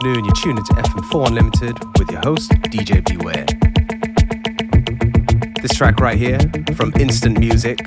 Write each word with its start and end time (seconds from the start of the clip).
afternoon. 0.00 0.24
You're 0.24 0.34
tuned 0.34 0.58
into 0.58 0.72
FM4 0.72 1.28
Unlimited 1.28 1.98
with 1.98 2.10
your 2.10 2.20
host, 2.20 2.50
DJ 2.70 3.04
Beware. 3.04 3.44
This 5.60 5.76
track 5.76 6.00
right 6.00 6.16
here 6.16 6.38
from 6.74 6.92
Instant 6.98 7.38
Music, 7.38 7.78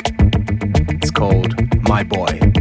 it's 1.02 1.10
called 1.10 1.56
My 1.88 2.04
Boy. 2.04 2.53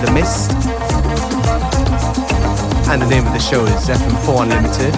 The 0.00 0.10
Mist. 0.12 0.50
And 2.88 3.02
the 3.02 3.06
name 3.06 3.26
of 3.26 3.34
the 3.34 3.38
show 3.38 3.66
is 3.66 3.88
FM4 3.88 4.44
Unlimited. 4.44 4.94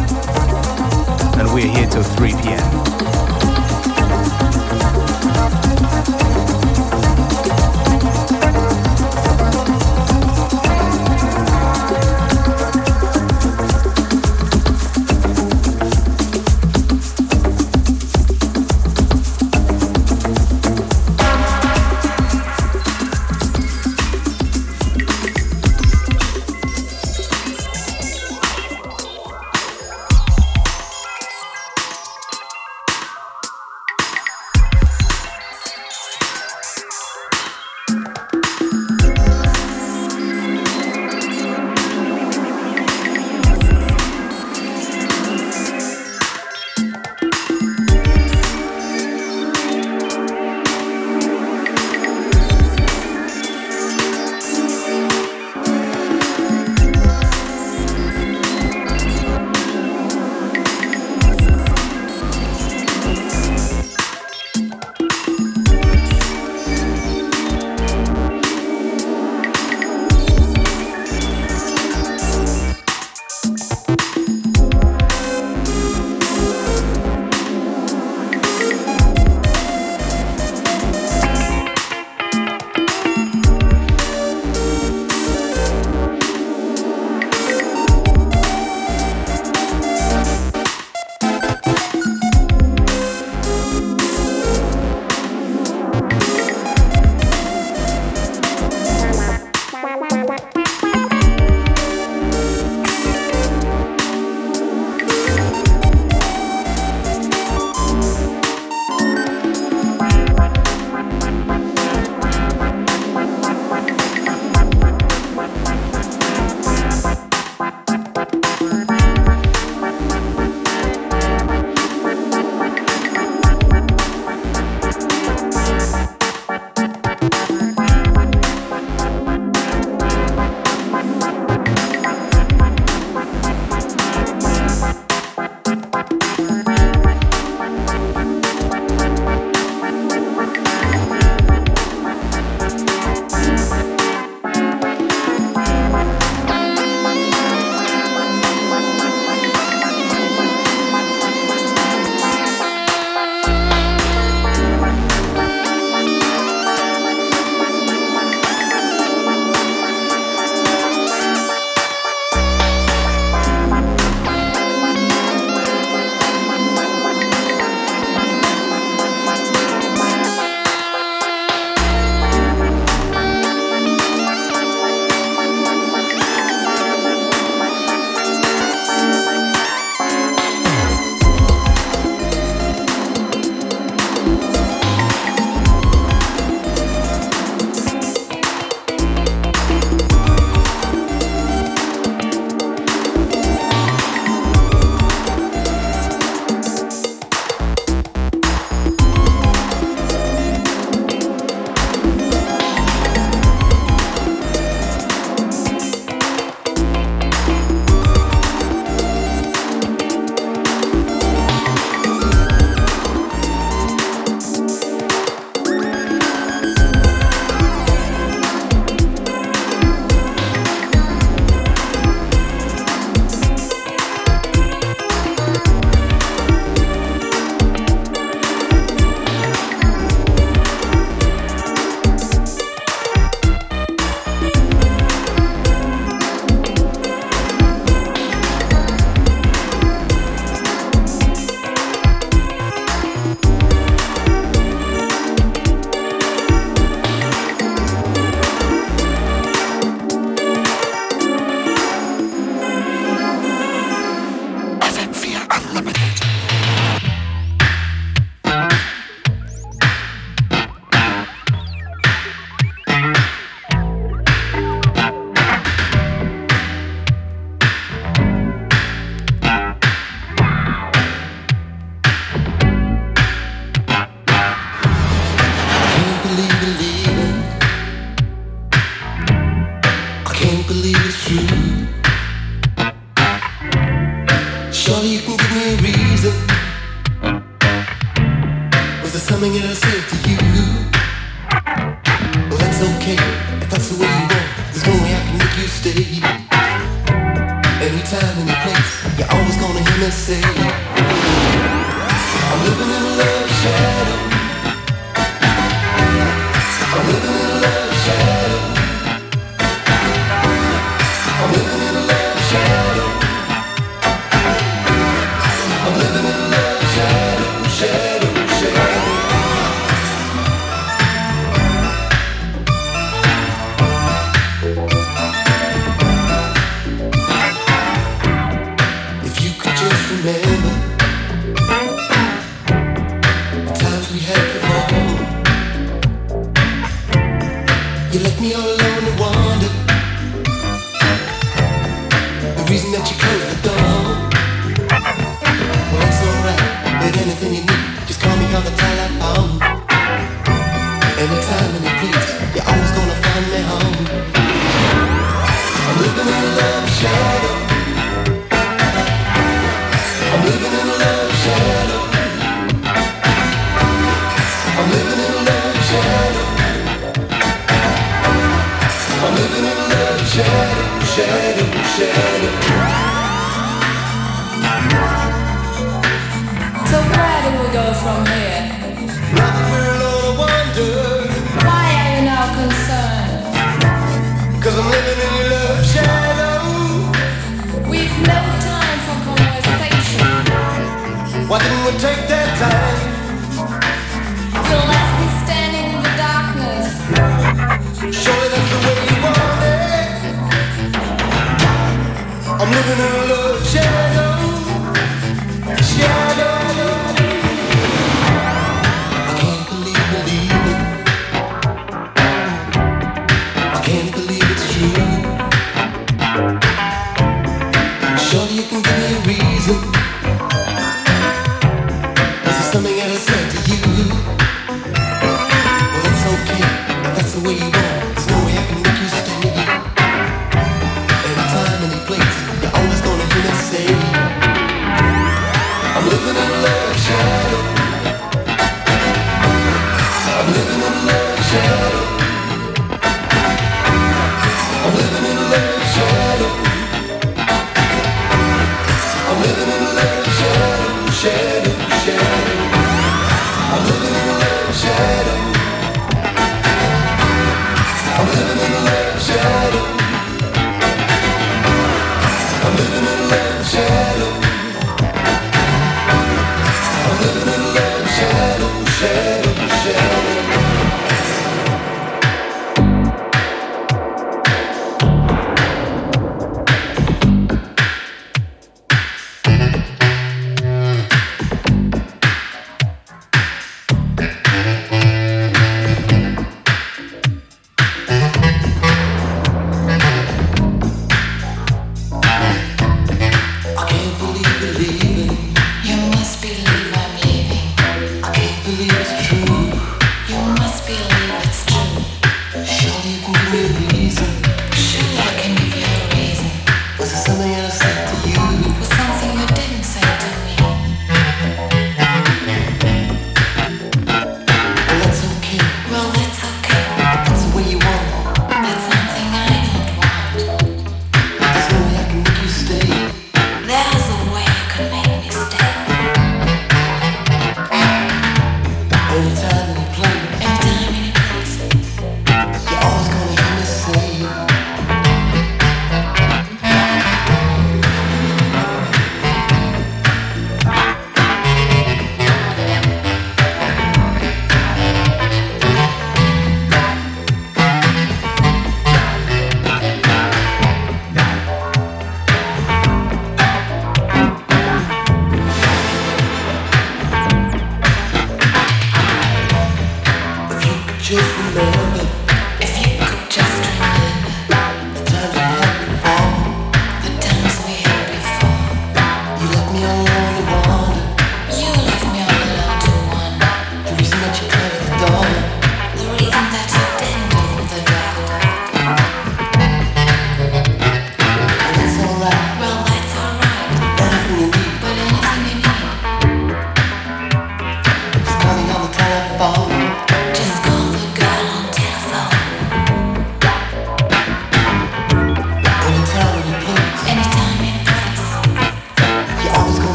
And 1.40 1.52
we're 1.52 1.66
here 1.66 1.88
till 1.88 2.04
3 2.04 2.30
pm. 2.34 2.91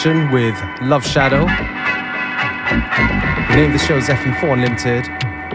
Session 0.00 0.30
with 0.30 0.58
Love 0.80 1.06
Shadow. 1.06 1.44
The 3.50 3.56
name 3.56 3.66
of 3.66 3.72
the 3.78 3.84
show 3.86 3.98
is 3.98 4.06
FM4 4.06 4.54
Unlimited. 4.54 5.06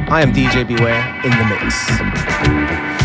I 0.07 0.21
am 0.21 0.31
DJ 0.33 0.67
Beware 0.67 1.01
in 1.23 1.31
the 1.31 1.45
mix. 1.49 3.04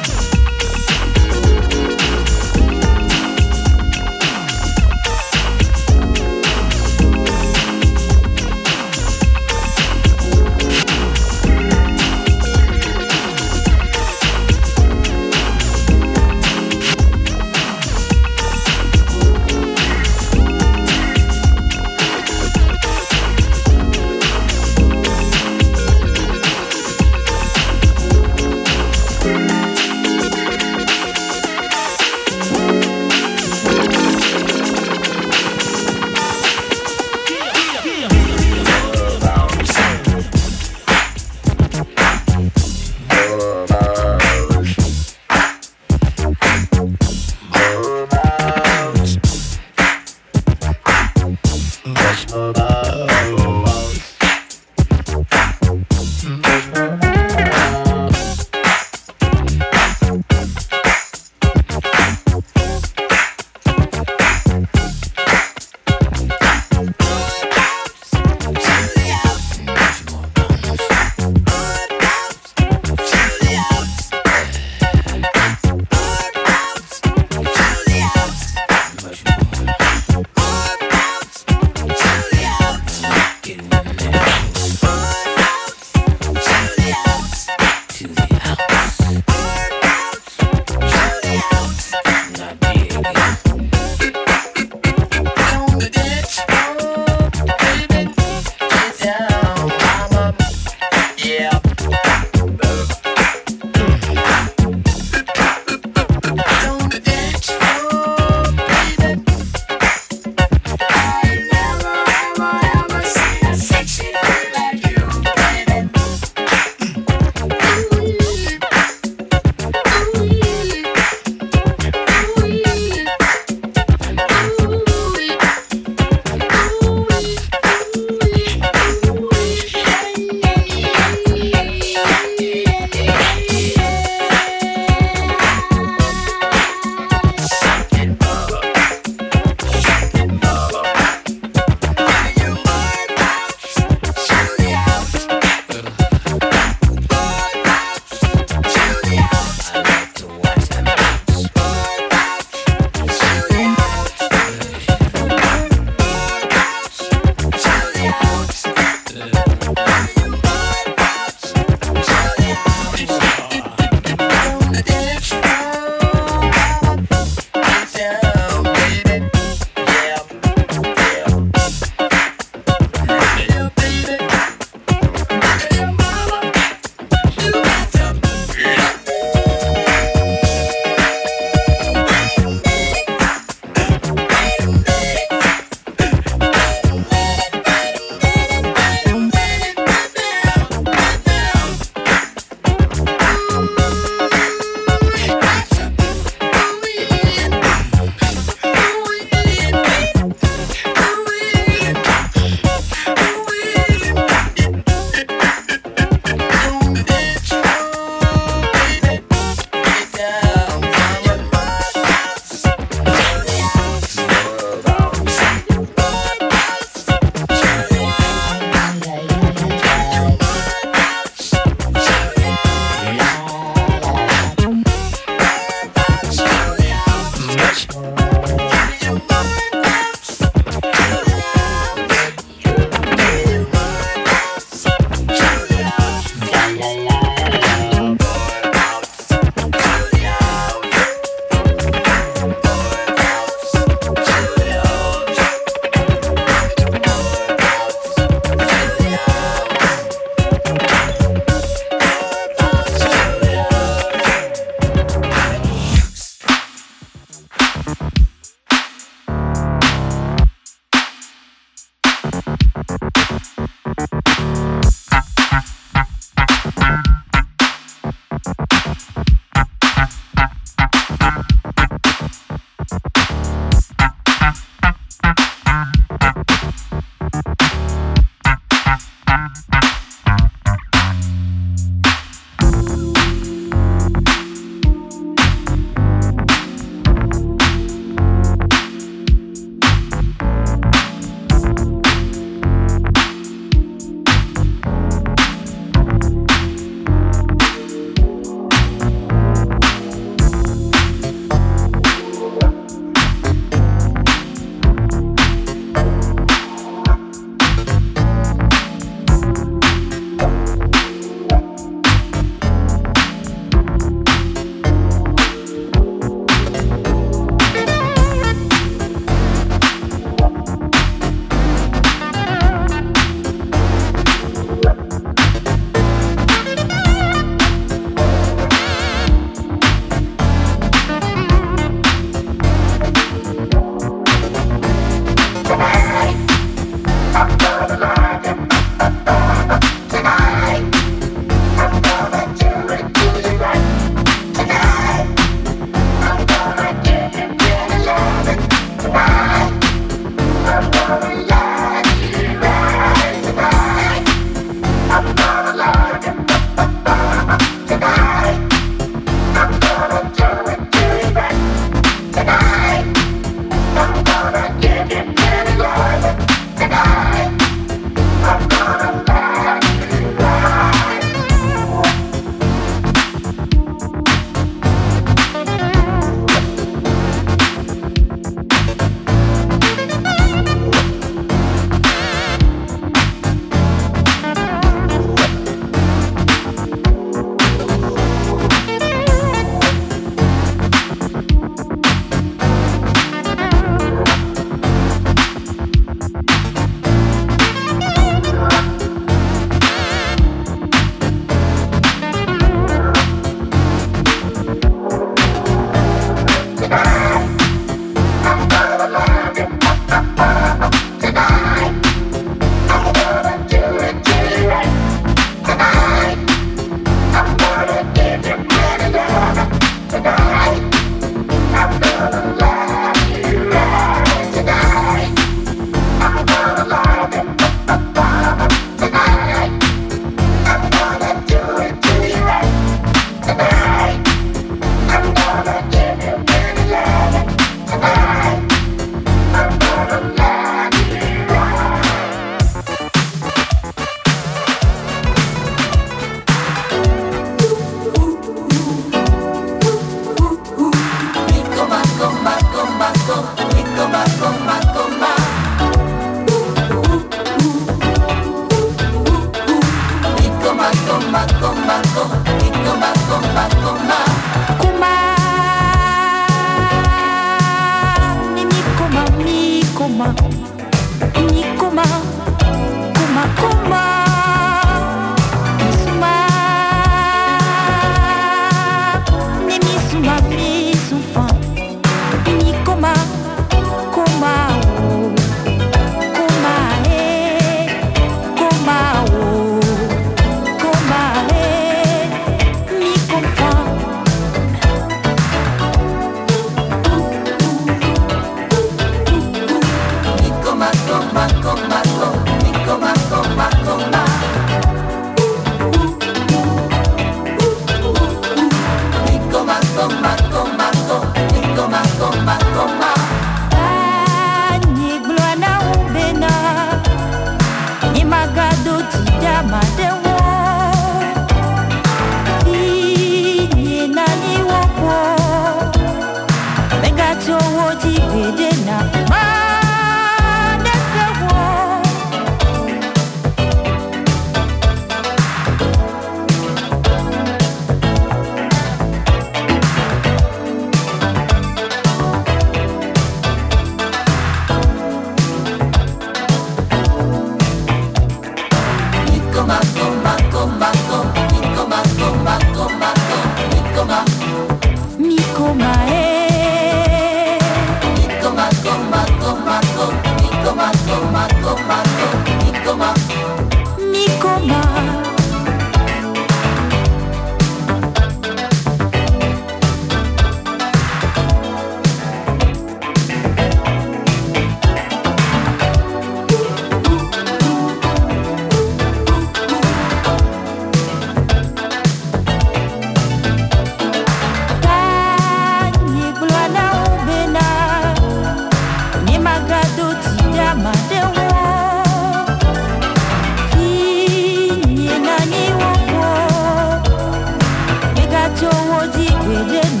did 599.67 600.00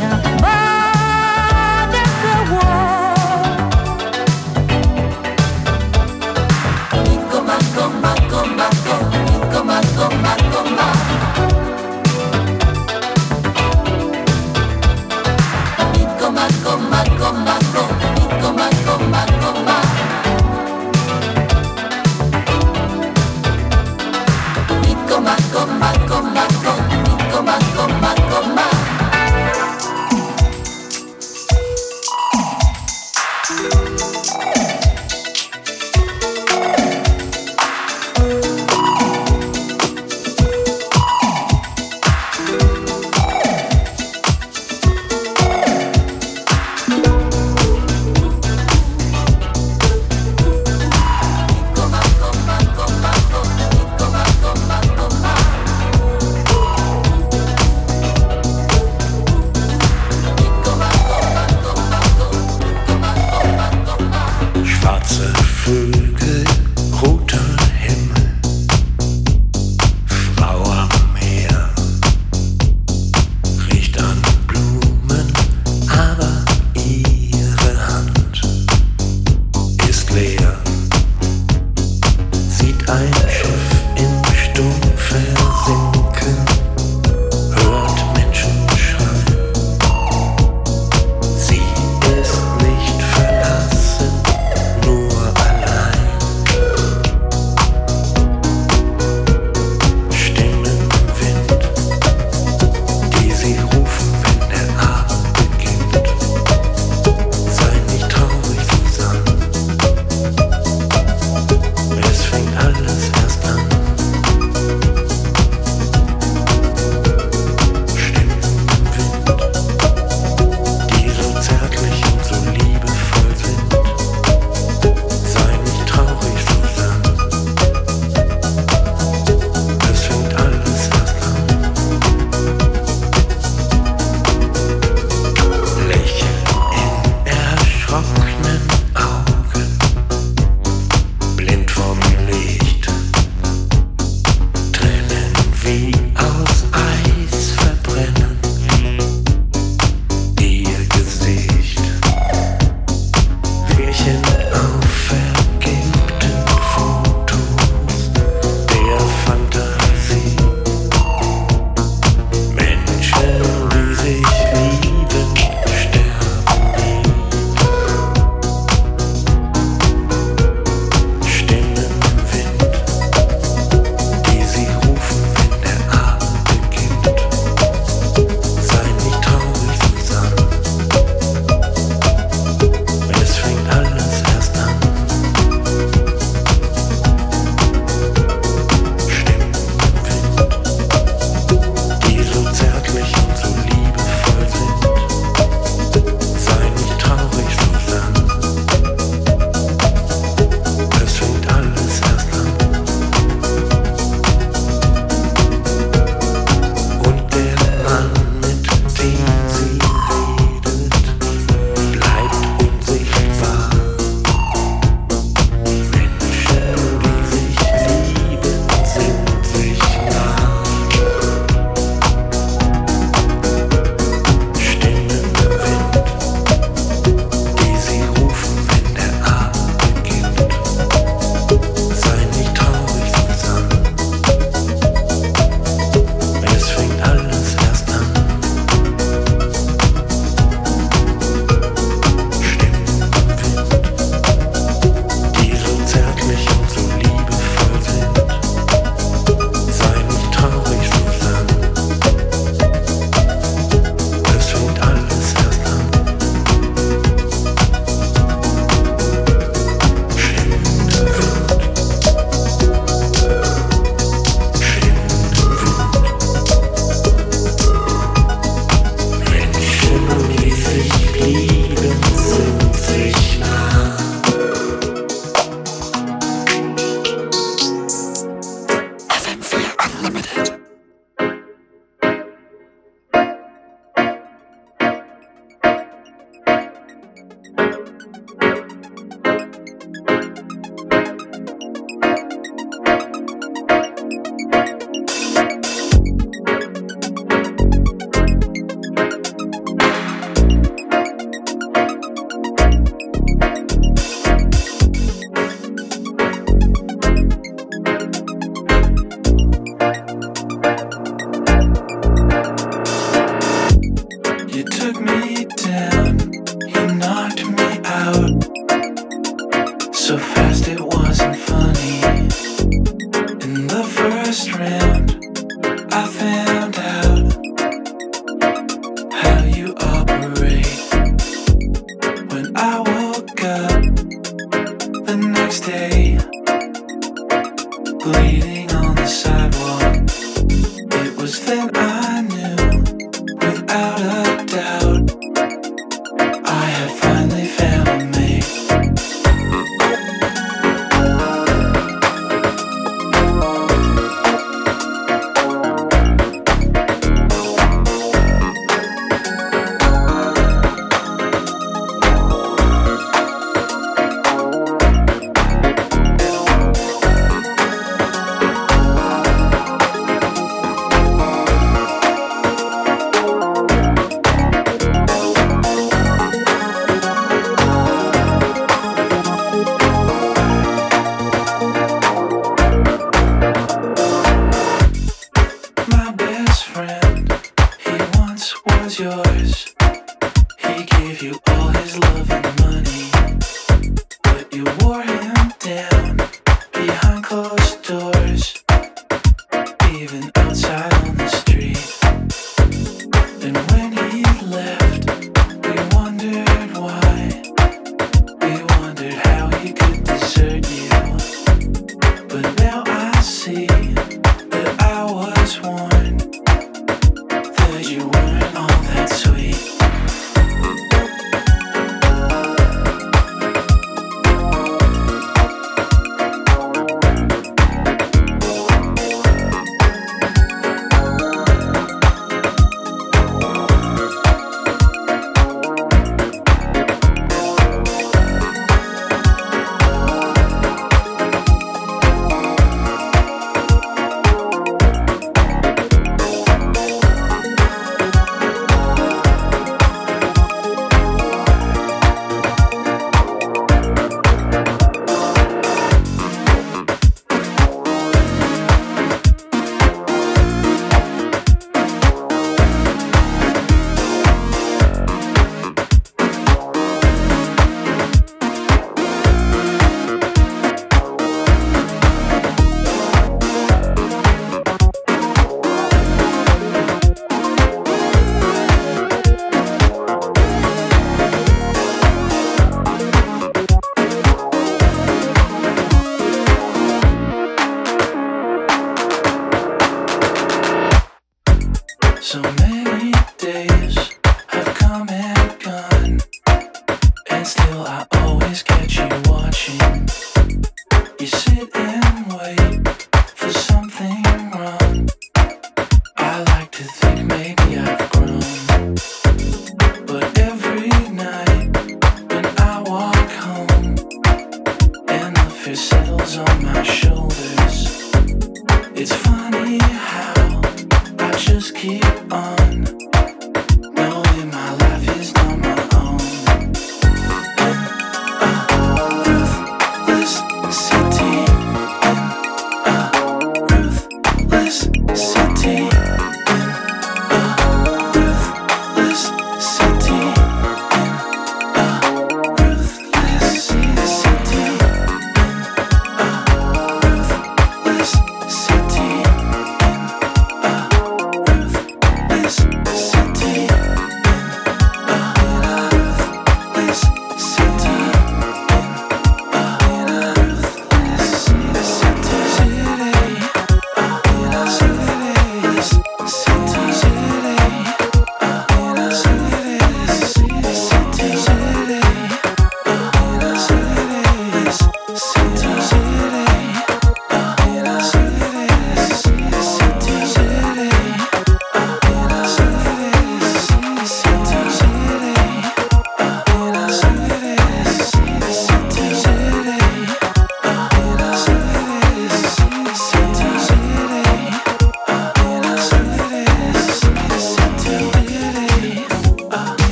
sweet. 419.07 419.80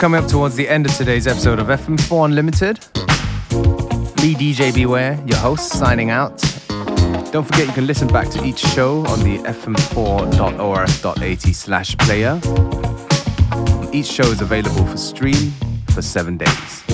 coming 0.00 0.18
up 0.24 0.30
towards 0.30 0.56
the 0.56 0.66
end 0.66 0.86
of 0.86 0.96
today's 0.96 1.26
episode 1.26 1.58
of 1.58 1.66
FM4 1.66 2.24
Unlimited. 2.24 2.78
me 4.22 4.34
DJ 4.34 4.74
Beware, 4.74 5.22
your 5.26 5.36
host, 5.36 5.72
signing 5.72 6.08
out. 6.08 6.40
Don't 7.32 7.44
forget 7.44 7.66
you 7.66 7.72
can 7.74 7.86
listen 7.86 8.08
back 8.08 8.30
to 8.30 8.42
each 8.42 8.60
show 8.60 9.04
on 9.08 9.18
the 9.20 9.36
fm4.orf.at 9.46 11.42
slash 11.54 11.98
player. 11.98 12.40
Each 13.92 14.06
show 14.06 14.24
is 14.24 14.40
available 14.40 14.86
for 14.86 14.96
stream 14.96 15.52
for 15.90 16.00
seven 16.00 16.38
days. 16.38 16.89